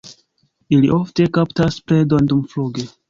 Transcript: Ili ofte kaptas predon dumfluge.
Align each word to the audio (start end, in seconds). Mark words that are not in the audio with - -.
Ili 0.77 0.89
ofte 0.95 1.27
kaptas 1.39 1.77
predon 1.91 2.31
dumfluge. 2.33 2.89